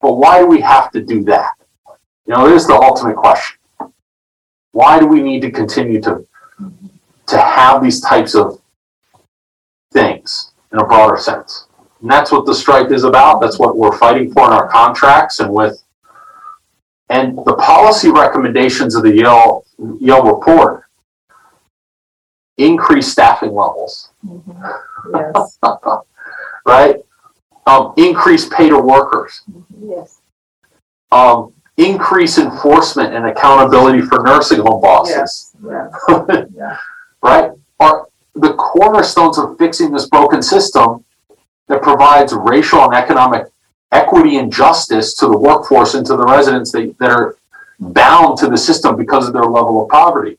But 0.00 0.12
why 0.12 0.38
do 0.38 0.46
we 0.46 0.60
have 0.60 0.92
to 0.92 1.02
do 1.02 1.24
that? 1.24 1.50
You 2.28 2.34
know, 2.34 2.46
here's 2.46 2.68
the 2.68 2.74
ultimate 2.74 3.16
question. 3.16 3.58
Why 4.70 5.00
do 5.00 5.08
we 5.08 5.20
need 5.22 5.42
to 5.42 5.50
continue 5.50 6.00
to 6.02 6.24
to 7.26 7.38
have 7.38 7.82
these 7.82 8.00
types 8.00 8.36
of 8.36 8.60
things 9.94 10.52
in 10.72 10.78
a 10.78 10.84
broader 10.84 11.16
sense. 11.16 11.66
And 12.02 12.10
that's 12.10 12.30
what 12.30 12.44
the 12.44 12.54
strike 12.54 12.90
is 12.90 13.04
about. 13.04 13.40
That's 13.40 13.58
what 13.58 13.76
we're 13.76 13.96
fighting 13.96 14.30
for 14.32 14.44
in 14.44 14.52
our 14.52 14.68
contracts 14.68 15.40
and 15.40 15.50
with 15.50 15.82
and 17.10 17.38
the 17.38 17.54
policy 17.56 18.10
recommendations 18.10 18.94
of 18.94 19.02
the 19.02 19.14
Yale 19.14 19.64
Yale 20.00 20.24
report 20.24 20.84
increase 22.58 23.08
staffing 23.08 23.50
levels. 23.54 24.10
Mm-hmm. 24.26 25.14
Yes. 25.14 25.58
right? 26.66 26.96
Um, 27.66 27.94
increase 27.96 28.48
pay 28.48 28.68
to 28.68 28.78
workers. 28.78 29.42
Yes. 29.80 30.20
Um, 31.10 31.52
increase 31.76 32.38
enforcement 32.38 33.14
and 33.14 33.26
accountability 33.26 34.02
for 34.02 34.22
nursing 34.22 34.60
home 34.60 34.80
bosses. 34.80 35.54
Yes. 35.64 36.50
Yeah. 36.56 36.76
right? 37.22 37.50
Are 37.80 38.08
the 38.34 38.54
cornerstones 38.54 39.38
of 39.38 39.56
fixing 39.58 39.92
this 39.92 40.08
broken 40.08 40.42
system 40.42 41.04
that 41.68 41.82
provides 41.82 42.32
racial 42.32 42.82
and 42.82 42.94
economic 42.94 43.46
equity 43.92 44.36
and 44.36 44.52
justice 44.52 45.14
to 45.14 45.26
the 45.26 45.38
workforce 45.38 45.94
and 45.94 46.04
to 46.06 46.16
the 46.16 46.24
residents 46.24 46.72
that, 46.72 46.94
that 46.98 47.10
are 47.10 47.36
bound 47.78 48.38
to 48.38 48.48
the 48.48 48.56
system 48.56 48.96
because 48.96 49.26
of 49.26 49.32
their 49.32 49.44
level 49.44 49.82
of 49.82 49.88
poverty. 49.88 50.38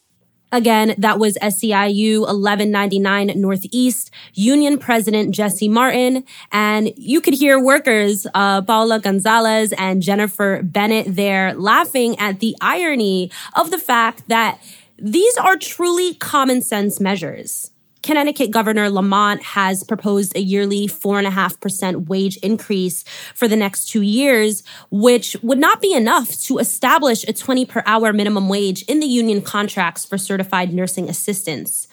Again, 0.52 0.96
that 0.98 1.20
was 1.20 1.38
SEIU 1.42 2.22
1199 2.22 3.34
Northeast 3.36 4.12
Union 4.34 4.78
President 4.78 5.34
Jesse 5.34 5.68
Martin. 5.68 6.24
And 6.52 6.94
you 6.96 7.20
could 7.20 7.34
hear 7.34 7.62
workers, 7.62 8.25
uh, 8.34 8.62
Paula 8.62 9.00
Gonzalez 9.00 9.74
and 9.78 10.02
Jennifer 10.02 10.62
Bennett 10.64 11.16
there 11.16 11.54
laughing 11.56 12.18
at 12.20 12.40
the 12.40 12.56
irony 12.62 13.32
of 13.56 13.72
the 13.72 13.78
fact 13.78 14.30
that 14.30 14.62
these 14.98 15.36
are 15.36 15.58
truly 15.58 16.14
common 16.14 16.62
sense 16.62 17.02
measures. 17.02 17.72
Connecticut 18.06 18.52
Governor 18.52 18.92
Lamont 18.92 19.42
has 19.42 19.84
proposed 19.84 20.38
a 20.38 20.40
yearly 20.40 20.86
4.5% 20.88 22.08
wage 22.08 22.38
increase 22.38 23.04
for 23.34 23.48
the 23.48 23.56
next 23.56 23.88
two 23.88 24.04
years, 24.04 24.62
which 24.92 25.36
would 25.42 25.58
not 25.58 25.82
be 25.82 25.92
enough 25.92 26.40
to 26.42 26.60
establish 26.60 27.24
a 27.28 27.34
20 27.34 27.66
per 27.66 27.82
hour 27.88 28.14
minimum 28.14 28.48
wage 28.48 28.84
in 28.84 29.00
the 29.00 29.08
union 29.08 29.42
contracts 29.42 30.06
for 30.06 30.20
certified 30.20 30.72
nursing 30.72 31.10
assistants. 31.10 31.88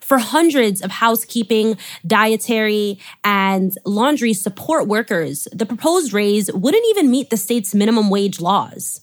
For 0.00 0.16
hundreds 0.16 0.80
of 0.80 0.90
housekeeping, 0.90 1.76
dietary, 2.06 2.98
and 3.22 3.76
laundry 3.84 4.32
support 4.32 4.88
workers, 4.88 5.48
the 5.52 5.66
proposed 5.66 6.14
raise 6.14 6.50
wouldn't 6.50 6.86
even 6.88 7.10
meet 7.10 7.28
the 7.28 7.36
state's 7.36 7.74
minimum 7.74 8.08
wage 8.08 8.40
laws. 8.40 9.02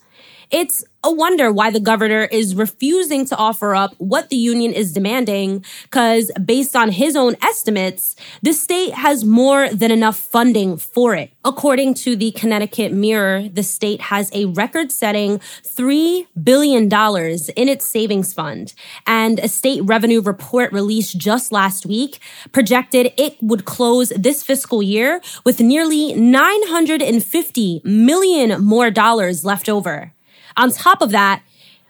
It's 0.51 0.83
a 1.05 1.11
wonder 1.11 1.51
why 1.51 1.69
the 1.69 1.79
governor 1.79 2.23
is 2.23 2.55
refusing 2.55 3.27
to 3.27 3.35
offer 3.37 3.75
up 3.75 3.93
what 3.99 4.29
the 4.29 4.35
union 4.35 4.73
is 4.73 4.91
demanding, 4.91 5.63
because 5.83 6.31
based 6.43 6.75
on 6.75 6.89
his 6.89 7.15
own 7.15 7.35
estimates, 7.43 8.15
the 8.41 8.53
state 8.53 8.95
has 8.95 9.23
more 9.23 9.69
than 9.69 9.91
enough 9.91 10.17
funding 10.17 10.77
for 10.77 11.13
it. 11.13 11.31
According 11.43 11.93
to 12.05 12.15
the 12.15 12.31
Connecticut 12.31 12.91
Mirror, 12.91 13.49
the 13.49 13.61
state 13.61 14.01
has 14.01 14.31
a 14.33 14.45
record 14.45 14.91
setting 14.91 15.37
$3 15.37 16.25
billion 16.43 16.85
in 16.85 17.69
its 17.69 17.85
savings 17.85 18.33
fund. 18.33 18.73
And 19.05 19.37
a 19.39 19.47
state 19.47 19.81
revenue 19.83 20.21
report 20.21 20.73
released 20.73 21.19
just 21.19 21.51
last 21.51 21.85
week 21.85 22.19
projected 22.51 23.13
it 23.15 23.37
would 23.43 23.65
close 23.65 24.09
this 24.09 24.41
fiscal 24.41 24.81
year 24.81 25.21
with 25.43 25.59
nearly 25.59 26.13
950 26.13 27.81
million 27.83 28.63
more 28.63 28.89
dollars 28.89 29.45
left 29.45 29.69
over. 29.69 30.14
On 30.57 30.71
top 30.71 31.01
of 31.01 31.11
that, 31.11 31.41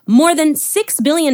more 0.07 0.36
than 0.36 0.53
$6 0.53 1.03
billion 1.03 1.34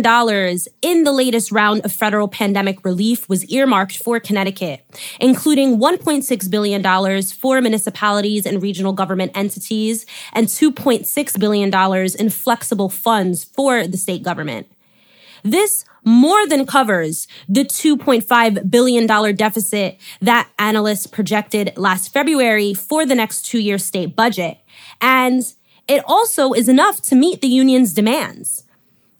in 0.82 1.04
the 1.04 1.12
latest 1.12 1.52
round 1.52 1.84
of 1.84 1.92
federal 1.92 2.30
pandemic 2.30 2.86
relief 2.86 3.28
was 3.28 3.44
earmarked 3.46 3.98
for 3.98 4.20
Connecticut, 4.20 4.86
including 5.20 5.78
$1.6 5.78 6.50
billion 6.50 7.22
for 7.24 7.60
municipalities 7.60 8.46
and 8.46 8.62
regional 8.62 8.94
government 8.94 9.34
entities 9.36 10.06
and 10.32 10.48
$2.6 10.48 11.40
billion 11.40 12.10
in 12.18 12.30
flexible 12.30 12.88
funds 12.88 13.44
for 13.44 13.86
the 13.88 13.98
state 13.98 14.24
government. 14.24 14.68
This 15.44 15.84
more 16.06 16.48
than 16.48 16.66
covers 16.66 17.28
the 17.50 17.64
$2.5 17.64 18.72
billion 18.72 19.36
deficit 19.36 19.98
that 20.22 20.50
analysts 20.58 21.08
projected 21.08 21.74
last 21.76 22.14
February 22.14 22.74
for 22.74 23.06
the 23.06 23.16
next 23.16 23.44
two 23.44 23.60
year 23.60 23.78
state 23.78 24.16
budget. 24.16 24.58
And 25.02 25.44
it 25.92 26.02
also 26.08 26.54
is 26.54 26.70
enough 26.70 27.02
to 27.02 27.16
meet 27.16 27.42
the 27.42 27.50
union's 27.50 27.94
demands. 27.94 28.64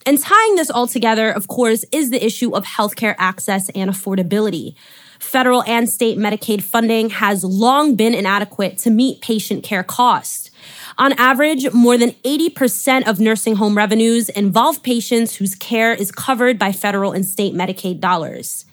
And 0.06 0.18
tying 0.18 0.56
this 0.56 0.72
all 0.72 0.88
together, 0.88 1.30
of 1.30 1.50
course, 1.50 1.84
is 1.92 2.12
the 2.12 2.26
issue 2.26 2.56
of 2.56 2.64
healthcare 2.64 3.14
access 3.18 3.68
and 3.76 3.92
affordability. 3.92 4.76
Federal 5.20 5.64
and 5.64 5.90
state 5.90 6.18
Medicaid 6.18 6.64
funding 6.64 7.10
has 7.10 7.44
long 7.44 7.96
been 7.96 8.14
inadequate 8.14 8.78
to 8.80 8.90
meet 8.90 9.20
patient 9.22 9.66
care 9.66 9.84
costs. 9.84 10.50
On 10.98 11.12
average, 11.14 11.70
more 11.74 11.98
than 11.98 12.12
80% 12.24 13.06
of 13.06 13.20
nursing 13.20 13.58
home 13.58 13.76
revenues 13.76 14.30
involve 14.30 14.82
patients 14.82 15.36
whose 15.36 15.56
care 15.56 15.94
is 15.94 16.10
covered 16.10 16.58
by 16.58 16.72
federal 16.72 17.12
and 17.12 17.26
state 17.26 17.54
Medicaid 17.54 18.00
dollars. 18.00 18.64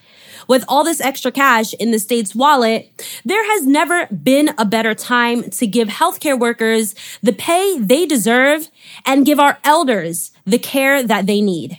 With 0.48 0.64
all 0.66 0.82
this 0.82 1.02
extra 1.02 1.30
cash 1.30 1.74
in 1.74 1.90
the 1.90 1.98
state's 1.98 2.34
wallet, 2.34 2.90
there 3.22 3.44
has 3.52 3.66
never 3.66 4.06
been 4.06 4.50
a 4.56 4.64
better 4.64 4.94
time 4.94 5.50
to 5.50 5.66
give 5.66 5.88
healthcare 5.88 6.38
workers 6.38 6.94
the 7.22 7.34
pay 7.34 7.78
they 7.78 8.06
deserve 8.06 8.70
and 9.04 9.26
give 9.26 9.38
our 9.38 9.58
elders 9.62 10.30
the 10.46 10.58
care 10.58 11.02
that 11.02 11.26
they 11.26 11.42
need. 11.42 11.78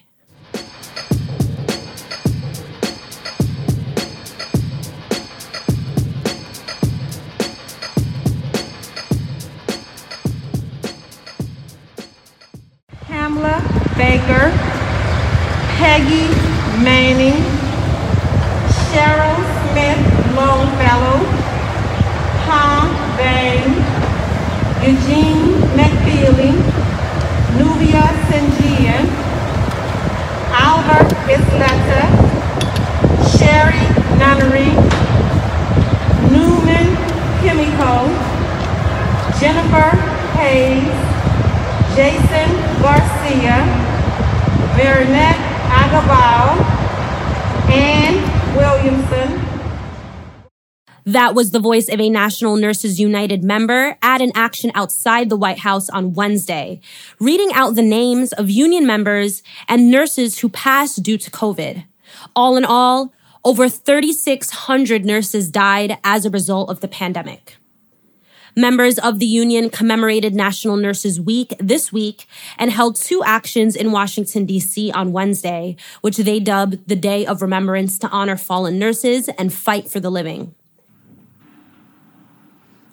Pamela 13.07 13.63
Baker, 13.97 14.51
Peggy 15.79 16.27
Manning, 16.83 17.58
Cheryl 18.99 19.39
Smith 19.71 20.35
Longfellow, 20.35 21.19
Tom 22.43 22.91
Bain, 23.15 23.63
Eugene 24.83 25.55
McFeely, 25.79 26.51
Nubia 27.55 28.03
Sanjian, 28.27 29.07
Albert 30.51 31.15
Isleta, 31.31 32.03
Sherry 33.31 33.87
Nunnery, 34.19 34.75
Newman 36.29 36.87
Kimiko, 37.39 38.11
Jennifer 39.39 39.95
Hayes, 40.35 40.91
Jason 41.95 42.49
Garcia, 42.81 43.63
Veronette 44.75 45.39
Agabal, 45.71 46.59
and 47.71 48.38
Williamson. 48.55 49.49
That 51.05 51.33
was 51.33 51.51
the 51.51 51.59
voice 51.59 51.89
of 51.89 51.99
a 51.99 52.09
National 52.09 52.55
Nurses 52.55 52.99
United 52.99 53.43
member 53.43 53.97
at 54.01 54.21
an 54.21 54.31
action 54.35 54.71
outside 54.75 55.29
the 55.29 55.37
White 55.37 55.59
House 55.59 55.89
on 55.89 56.13
Wednesday, 56.13 56.81
reading 57.19 57.51
out 57.53 57.75
the 57.75 57.81
names 57.81 58.31
of 58.33 58.49
union 58.49 58.85
members 58.85 59.41
and 59.67 59.89
nurses 59.89 60.39
who 60.39 60.49
passed 60.49 61.01
due 61.01 61.17
to 61.17 61.31
COVID. 61.31 61.85
All 62.35 62.57
in 62.57 62.65
all, 62.65 63.13
over 63.43 63.69
3,600 63.69 65.05
nurses 65.05 65.49
died 65.49 65.97
as 66.03 66.25
a 66.25 66.29
result 66.29 66.69
of 66.69 66.81
the 66.81 66.87
pandemic. 66.87 67.58
Members 68.59 68.99
of 68.99 69.19
the 69.19 69.25
union 69.25 69.69
commemorated 69.69 70.35
National 70.35 70.75
Nurses 70.75 71.17
Week 71.17 71.55
this 71.61 71.93
week 71.93 72.25
and 72.57 72.69
held 72.69 72.97
two 72.97 73.23
actions 73.23 73.73
in 73.73 73.93
Washington, 73.93 74.45
D.C. 74.45 74.91
on 74.91 75.13
Wednesday, 75.13 75.77
which 76.01 76.17
they 76.17 76.41
dubbed 76.41 76.85
the 76.85 76.97
Day 76.97 77.25
of 77.25 77.41
Remembrance 77.41 77.97
to 77.99 78.09
honor 78.09 78.35
fallen 78.35 78.77
nurses 78.77 79.29
and 79.37 79.53
fight 79.53 79.87
for 79.87 80.01
the 80.01 80.09
living. 80.09 80.53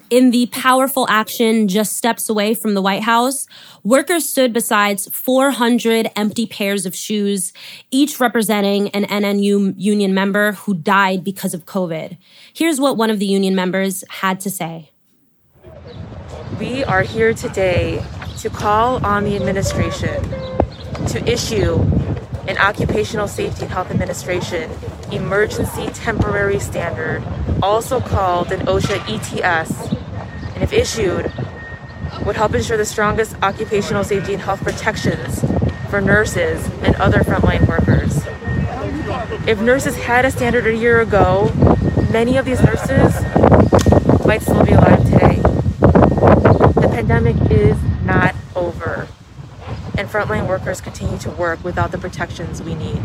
In 0.09 0.31
the 0.31 0.46
powerful 0.52 1.05
action 1.09 1.66
just 1.66 1.96
steps 1.96 2.29
away 2.29 2.55
from 2.55 2.74
the 2.74 2.81
White 2.81 3.02
House, 3.02 3.48
workers 3.83 4.29
stood 4.29 4.52
beside 4.52 5.00
400 5.00 6.12
empty 6.14 6.46
pairs 6.46 6.87
of 6.87 6.94
shoes, 6.94 7.52
each 7.90 8.20
representing 8.20 8.88
an 8.90 9.02
NNU 9.07 9.74
union 9.76 10.14
member 10.14 10.52
who 10.52 10.74
died 10.74 11.24
because 11.24 11.55
of 11.55 11.66
COVID. 11.66 12.18
Here's 12.55 12.79
what 12.79 12.96
one 12.96 13.11
of 13.11 13.18
the 13.18 13.26
union 13.26 13.57
members 13.57 14.05
had 14.09 14.38
to 14.38 14.48
say. 14.48 14.92
We 16.59 16.85
are 16.85 17.03
here 17.03 17.35
today 17.35 18.03
to 18.38 18.49
call 18.49 19.05
on 19.05 19.25
the 19.25 19.37
administration 19.37 20.23
to 21.09 21.23
issue 21.31 21.75
an 22.49 22.57
Occupational 22.57 23.29
Safety 23.29 23.64
and 23.64 23.71
Health 23.71 23.90
Administration 23.90 24.71
Emergency 25.12 25.88
Temporary 25.88 26.59
Standard, 26.59 27.23
also 27.62 28.01
called 28.01 28.53
an 28.53 28.61
OSHA 28.61 29.05
ETS, 29.07 29.92
and 30.55 30.62
if 30.62 30.73
issued, 30.73 31.31
would 32.25 32.37
help 32.37 32.55
ensure 32.55 32.79
the 32.79 32.87
strongest 32.87 33.37
occupational 33.42 34.03
safety 34.03 34.33
and 34.33 34.42
health 34.42 34.62
protections 34.62 35.45
for 35.90 36.01
nurses 36.01 36.66
and 36.81 36.97
other 36.97 37.19
frontline 37.19 37.66
workers. 37.69 38.25
If 39.47 39.61
nurses 39.61 39.95
had 39.95 40.25
a 40.25 40.31
standard 40.31 40.66
a 40.66 40.75
year 40.75 41.03
ago, 41.03 41.53
many 42.11 42.38
of 42.38 42.47
these 42.47 42.62
nurses 42.62 43.23
might 44.25 44.40
still 44.40 44.64
be 44.64 44.73
alive 44.73 45.05
today 45.05 45.46
pandemic 46.97 47.37
is 47.51 47.77
not 48.05 48.35
over, 48.55 49.07
and 49.99 50.09
frontline 50.09 50.49
workers 50.49 50.81
continue 50.81 51.19
to 51.19 51.31
work 51.33 51.63
without 51.63 51.93
the 51.93 51.99
protections 51.99 52.63
we 52.63 52.75
need. 52.75 53.03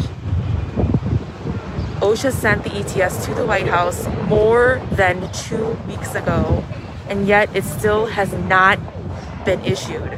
OSHA 1.99 2.31
sent 2.31 2.63
the 2.63 2.73
ETS 2.73 3.25
to 3.25 3.33
the 3.33 3.45
White 3.45 3.67
House 3.67 4.07
more 4.29 4.81
than 4.93 5.29
two 5.33 5.71
weeks 5.89 6.15
ago, 6.15 6.63
and 7.09 7.27
yet 7.27 7.53
it 7.53 7.65
still 7.65 8.05
has 8.05 8.31
not 8.31 8.79
been 9.43 9.59
issued. 9.65 10.17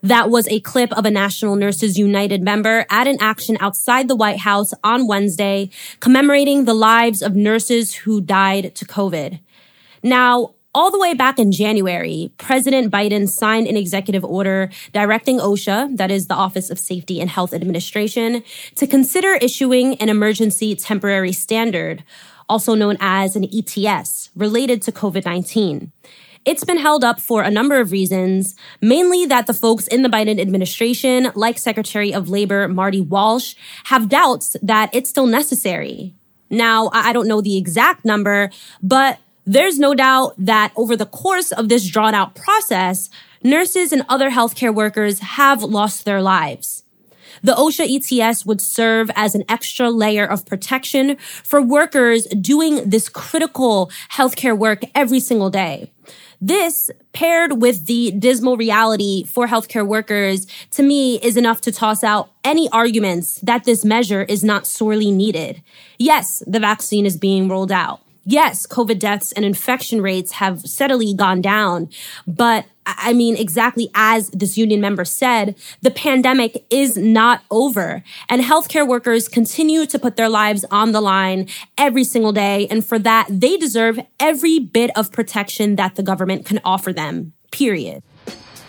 That 0.00 0.30
was 0.30 0.46
a 0.46 0.60
clip 0.60 0.92
of 0.92 1.04
a 1.04 1.10
National 1.10 1.56
Nurses 1.56 1.98
United 1.98 2.40
member 2.40 2.86
at 2.88 3.08
an 3.08 3.16
action 3.18 3.56
outside 3.58 4.06
the 4.06 4.14
White 4.14 4.38
House 4.38 4.72
on 4.84 5.08
Wednesday, 5.08 5.70
commemorating 5.98 6.66
the 6.66 6.74
lives 6.74 7.20
of 7.20 7.34
nurses 7.34 7.94
who 7.94 8.20
died 8.20 8.76
to 8.76 8.84
COVID. 8.84 9.40
Now, 10.04 10.54
All 10.72 10.92
the 10.92 11.00
way 11.00 11.14
back 11.14 11.40
in 11.40 11.50
January, 11.50 12.30
President 12.38 12.92
Biden 12.92 13.28
signed 13.28 13.66
an 13.66 13.76
executive 13.76 14.24
order 14.24 14.70
directing 14.92 15.40
OSHA, 15.40 15.96
that 15.96 16.12
is 16.12 16.28
the 16.28 16.34
Office 16.34 16.70
of 16.70 16.78
Safety 16.78 17.20
and 17.20 17.28
Health 17.28 17.52
Administration, 17.52 18.44
to 18.76 18.86
consider 18.86 19.34
issuing 19.34 19.96
an 19.96 20.08
emergency 20.08 20.76
temporary 20.76 21.32
standard, 21.32 22.04
also 22.48 22.76
known 22.76 22.96
as 23.00 23.34
an 23.34 23.48
ETS, 23.52 24.30
related 24.36 24.80
to 24.82 24.92
COVID 24.92 25.24
19. 25.24 25.90
It's 26.44 26.62
been 26.62 26.78
held 26.78 27.02
up 27.02 27.20
for 27.20 27.42
a 27.42 27.50
number 27.50 27.80
of 27.80 27.90
reasons, 27.90 28.54
mainly 28.80 29.26
that 29.26 29.48
the 29.48 29.54
folks 29.54 29.88
in 29.88 30.02
the 30.02 30.08
Biden 30.08 30.40
administration, 30.40 31.32
like 31.34 31.58
Secretary 31.58 32.14
of 32.14 32.28
Labor 32.28 32.68
Marty 32.68 33.00
Walsh, 33.00 33.56
have 33.86 34.08
doubts 34.08 34.56
that 34.62 34.94
it's 34.94 35.10
still 35.10 35.26
necessary. 35.26 36.14
Now, 36.48 36.90
I 36.92 37.12
don't 37.12 37.26
know 37.26 37.40
the 37.40 37.56
exact 37.56 38.04
number, 38.04 38.50
but 38.80 39.18
there's 39.46 39.78
no 39.78 39.94
doubt 39.94 40.34
that 40.38 40.72
over 40.76 40.96
the 40.96 41.06
course 41.06 41.52
of 41.52 41.68
this 41.68 41.88
drawn 41.88 42.14
out 42.14 42.34
process, 42.34 43.10
nurses 43.42 43.92
and 43.92 44.04
other 44.08 44.30
healthcare 44.30 44.74
workers 44.74 45.20
have 45.20 45.62
lost 45.62 46.04
their 46.04 46.22
lives. 46.22 46.84
The 47.42 47.52
OSHA 47.52 48.20
ETS 48.20 48.44
would 48.44 48.60
serve 48.60 49.10
as 49.14 49.34
an 49.34 49.44
extra 49.48 49.90
layer 49.90 50.26
of 50.26 50.44
protection 50.44 51.16
for 51.16 51.62
workers 51.62 52.24
doing 52.26 52.88
this 52.88 53.08
critical 53.08 53.90
healthcare 54.12 54.56
work 54.56 54.82
every 54.94 55.20
single 55.20 55.48
day. 55.48 55.90
This 56.42 56.90
paired 57.12 57.60
with 57.60 57.86
the 57.86 58.12
dismal 58.12 58.56
reality 58.56 59.24
for 59.24 59.46
healthcare 59.46 59.86
workers 59.86 60.46
to 60.72 60.82
me 60.82 61.16
is 61.20 61.36
enough 61.36 61.60
to 61.62 61.72
toss 61.72 62.02
out 62.02 62.30
any 62.44 62.68
arguments 62.70 63.40
that 63.42 63.64
this 63.64 63.84
measure 63.84 64.22
is 64.22 64.42
not 64.42 64.66
sorely 64.66 65.10
needed. 65.10 65.62
Yes, 65.98 66.42
the 66.46 66.60
vaccine 66.60 67.04
is 67.04 67.16
being 67.16 67.48
rolled 67.48 67.72
out. 67.72 68.00
Yes, 68.24 68.66
COVID 68.66 68.98
deaths 68.98 69.32
and 69.32 69.44
infection 69.44 70.02
rates 70.02 70.32
have 70.32 70.60
steadily 70.60 71.14
gone 71.14 71.40
down, 71.40 71.88
but 72.26 72.66
I 72.86 73.12
mean, 73.12 73.36
exactly 73.36 73.90
as 73.94 74.30
this 74.30 74.56
union 74.56 74.80
member 74.80 75.04
said, 75.04 75.54
the 75.82 75.90
pandemic 75.90 76.64
is 76.70 76.96
not 76.96 77.42
over 77.50 78.02
and 78.28 78.42
healthcare 78.42 78.86
workers 78.86 79.28
continue 79.28 79.86
to 79.86 79.98
put 79.98 80.16
their 80.16 80.28
lives 80.28 80.64
on 80.70 80.92
the 80.92 81.00
line 81.00 81.48
every 81.78 82.04
single 82.04 82.32
day. 82.32 82.66
And 82.68 82.84
for 82.84 82.98
that, 82.98 83.26
they 83.30 83.56
deserve 83.56 84.00
every 84.18 84.58
bit 84.58 84.90
of 84.96 85.12
protection 85.12 85.76
that 85.76 85.94
the 85.94 86.02
government 86.02 86.46
can 86.46 86.60
offer 86.64 86.92
them, 86.92 87.32
period. 87.52 88.02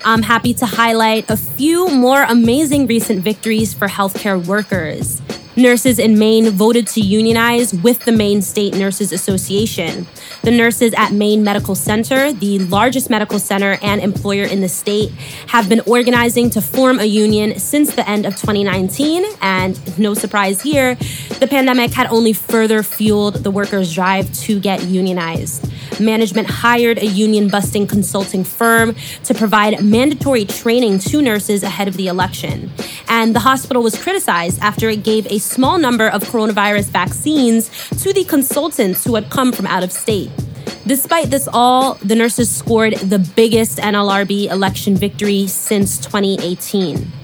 I'm 0.04 0.24
happy 0.24 0.54
to 0.56 0.66
highlight 0.66 1.30
a 1.30 1.38
few 1.38 1.88
more 1.90 2.24
amazing 2.24 2.88
recent 2.88 3.22
victories 3.22 3.74
for 3.74 3.88
healthcare 3.88 4.44
workers. 4.46 5.22
Nurses 5.58 6.00
in 6.00 6.18
Maine 6.18 6.50
voted 6.50 6.88
to 6.88 7.02
unionize 7.02 7.74
with 7.74 8.06
the 8.06 8.12
Maine 8.14 8.42
State 8.42 8.74
Nurses 8.74 9.12
Association. 9.12 10.08
The 10.44 10.52
nurses 10.52 10.94
at 10.96 11.12
Maine 11.12 11.44
Medical 11.44 11.76
Center, 11.76 12.32
the 12.32 12.60
largest 12.60 13.10
medical 13.10 13.38
center 13.38 13.78
and 13.82 14.02
employer 14.02 14.46
in 14.46 14.62
the 14.62 14.70
state, 14.70 15.12
have 15.48 15.68
been 15.68 15.82
organizing 15.82 16.50
to 16.52 16.62
form 16.62 17.00
a 17.00 17.06
union 17.06 17.60
since 17.60 17.94
the 17.96 18.08
end 18.10 18.26
of 18.26 18.38
2019. 18.38 19.26
And 19.42 20.00
no 20.00 20.14
surprise 20.14 20.62
here, 20.62 20.96
the 21.40 21.48
pandemic 21.50 21.92
had 21.92 22.08
only 22.08 22.32
further 22.32 22.82
fueled 22.82 23.36
the 23.36 23.52
workers' 23.52 23.94
drive 23.94 24.32
to 24.44 24.58
get 24.58 24.86
unionized. 24.86 25.70
Management 26.00 26.50
hired 26.50 26.98
a 26.98 27.06
union 27.06 27.48
busting 27.48 27.88
consulting 27.88 28.44
firm 28.44 28.96
to 29.24 29.34
provide 29.34 29.84
mandatory 29.84 30.46
training 30.46 31.00
to 31.00 31.22
nurses 31.22 31.64
ahead 31.64 31.88
of 31.88 31.98
the 31.98 32.08
election. 32.08 32.72
And 33.08 33.36
the 33.36 33.40
hospital 33.40 33.84
was 33.84 34.02
criticized 34.02 34.60
after 34.62 34.90
it 34.90 35.04
gave 35.04 35.28
a 35.28 35.40
small 35.40 35.78
number 35.78 36.08
of 36.08 36.24
coronavirus 36.24 36.90
vaccines 36.90 37.70
to 38.04 38.14
the 38.14 38.24
consultants 38.24 39.04
who 39.04 39.16
had 39.16 39.30
come 39.30 39.52
from 39.52 39.68
out 39.68 39.84
of 39.84 39.92
state. 39.92 40.30
Despite 40.88 41.30
this 41.30 41.48
all, 41.52 41.96
the 41.96 42.16
nurses 42.16 42.54
scored 42.54 42.96
the 42.96 43.20
biggest 43.20 43.78
NLRB 43.78 44.50
election 44.50 44.96
victory 44.96 45.48
since 45.48 45.98
2018 46.00 47.21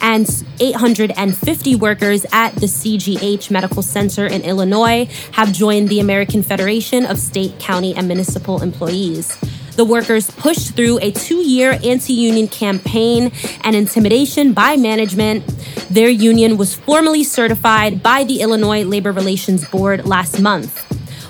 and 0.00 0.28
850 0.60 1.76
workers 1.76 2.26
at 2.32 2.54
the 2.54 2.66
CGH 2.66 3.50
Medical 3.50 3.82
Center 3.82 4.26
in 4.26 4.42
Illinois 4.42 5.06
have 5.32 5.52
joined 5.52 5.88
the 5.88 6.00
American 6.00 6.42
Federation 6.42 7.06
of 7.06 7.18
State, 7.18 7.58
County, 7.58 7.94
and 7.94 8.08
Municipal 8.08 8.62
Employees. 8.62 9.36
The 9.76 9.84
workers 9.84 10.30
pushed 10.30 10.74
through 10.76 10.98
a 10.98 11.10
two 11.10 11.36
year 11.36 11.78
anti 11.82 12.12
union 12.12 12.48
campaign 12.48 13.32
and 13.62 13.74
intimidation 13.74 14.52
by 14.52 14.76
management. 14.76 15.46
Their 15.88 16.10
union 16.10 16.56
was 16.56 16.74
formally 16.74 17.24
certified 17.24 18.02
by 18.02 18.24
the 18.24 18.42
Illinois 18.42 18.84
Labor 18.84 19.12
Relations 19.12 19.66
Board 19.68 20.04
last 20.04 20.40
month. 20.40 20.86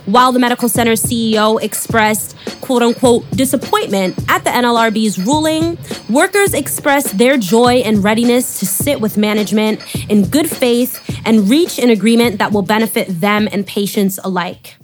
While 0.07 0.33
the 0.33 0.41
medical 0.41 0.69
center 0.69 0.95
CEO 0.95 1.63
expressed 1.63 2.35
quote 2.61 2.83
unquote 2.83 3.31
disappointment 3.33 4.19
at 4.29 4.45
the 4.45 4.51
NLRB's 4.51 5.19
ruling, 5.19 5.79
workers 6.09 6.55
expressed 6.55 7.19
their 7.19 7.37
joy 7.37 7.77
and 7.77 8.03
readiness 8.03 8.61
to 8.61 8.67
sit 8.67 9.01
with 9.01 9.17
management 9.17 9.81
in 10.11 10.29
good 10.29 10.49
faith 10.49 11.21
and 11.25 11.49
reach 11.49 11.79
an 11.79 11.91
agreement 11.91 12.39
that 12.39 12.53
will 12.53 12.63
benefit 12.63 13.09
them 13.21 13.49
and 13.53 13.67
patients 13.67 14.19
alike. 14.23 14.77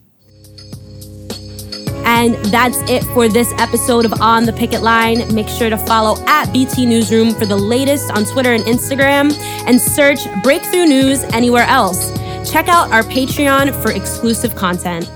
And 2.07 2.37
that's 2.47 2.79
it 2.89 3.03
for 3.13 3.29
this 3.29 3.53
episode 3.59 4.05
of 4.05 4.21
On 4.21 4.47
the 4.47 4.53
Picket 4.53 4.81
Line. 4.81 5.35
Make 5.35 5.49
sure 5.49 5.69
to 5.69 5.77
follow 5.77 6.17
at 6.27 6.53
BT 6.53 6.87
Newsroom 6.87 7.35
for 7.35 7.47
the 7.47 7.57
latest 7.57 8.13
on 8.13 8.25
Twitter 8.25 8.53
and 8.53 8.63
Instagram 8.65 9.37
and 9.67 9.81
search 9.81 10.21
Breakthrough 10.45 10.87
News 10.87 11.25
anywhere 11.35 11.67
else. 11.67 12.13
Check 12.51 12.69
out 12.69 12.93
our 12.93 13.03
Patreon 13.03 13.75
for 13.83 13.91
exclusive 13.91 14.55
content. 14.55 15.11